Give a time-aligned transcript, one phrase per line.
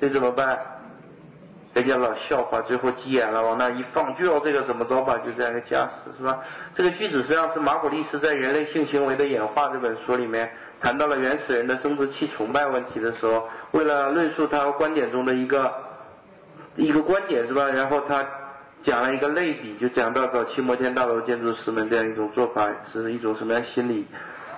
[0.00, 0.58] 这怎么办？
[1.74, 5.18] 人家老笑话，最后急眼了，往那一放，就要这个怎么着吧？
[5.26, 6.38] 就这样一个架势，是吧？
[6.76, 10.48] 这个句子实际上是马古利斯在《人类性行为的演化》这本书里面
[10.80, 15.74] 谈到了原始人的生殖器崇拜问题的时候，为了论述他观点中的一个
[16.76, 17.68] 一个观点，是吧？
[17.70, 18.24] 然后他
[18.84, 24.06] 讲了一个类比，就讲到早期摩天大楼建筑师们这样一种做法是一种什么样心理。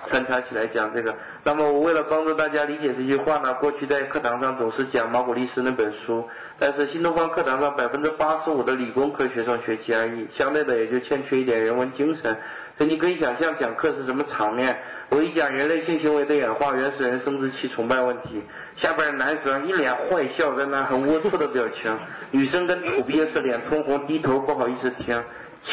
[0.09, 1.13] 穿插起来讲这个，
[1.47, 6.27] 那么我为了帮助大家理解这句话呢，过去在课堂上总是讲马古利斯那本书，
[6.59, 12.35] 但是新东方课堂上百分之八十五的理工科学生学习而已，相对的也就欠缺一点人文精神。
[12.77, 14.77] 所以你可以想象讲课是什么场面。
[15.07, 18.43] 我一讲人类性行为的演化，原始人生殖器崇拜问题，
[18.75, 21.97] 下边男生一脸坏笑，在那很龌龊的表情，
[22.31, 25.23] 女生跟土鳖似的，脸通红，低头不好意思听。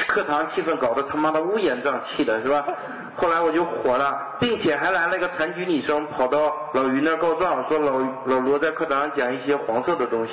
[0.06, 2.64] 课堂气氛搞得他妈的乌烟瘴气的，是吧？
[3.16, 10.32] 后来我就火了，并且还来了个残疾女生跑到老于那儿告状，说老老罗在课堂上讲一些黄色的东西，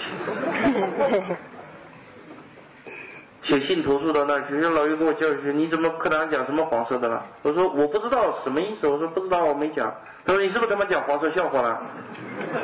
[3.43, 4.57] 写信投诉到那去。
[4.57, 7.23] 让老于给我教训，你怎么课堂上讲什么黄色的了？
[7.43, 9.93] 我说我不知道什么意思，我说不知道，我没讲。
[10.25, 11.79] 他说你是不是他妈讲黄色笑话了？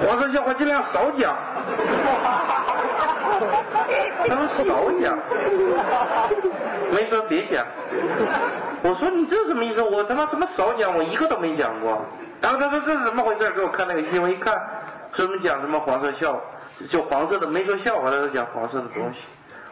[0.01, 1.35] 黄色笑话尽量少讲。
[4.27, 5.17] 他说少讲，
[6.91, 7.65] 没说别讲。
[8.83, 9.81] 我说你这什么意思？
[9.81, 10.95] 我他妈什么少讲？
[10.95, 11.99] 我一个都没讲过。
[12.41, 13.49] 然后他说这是怎么回事？
[13.51, 14.53] 给我看那个新闻，一看
[15.13, 16.39] 说什么讲什么黄色笑，
[16.89, 19.19] 就黄色的没说笑话，他是讲黄色的东西。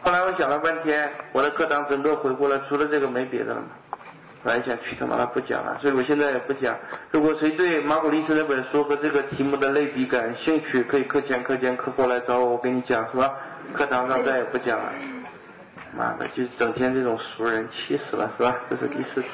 [0.02, 3.62] 后来我想了半天，我的课堂整个回顾了，除了这个没别的了。
[4.42, 6.76] 我还想去他妈的不讲了，所以我现在也不讲。
[7.10, 13.32] 如果谁对马古利斯那本书和这个题目的类比感兴趣，可以课前课间课后来找我，我给你讲，是吧？
[13.72, 14.92] 课堂上再也不讲了。
[15.96, 18.54] 妈的，就整天这种熟人，气死了，是吧？
[18.68, 19.28] 这是第四次。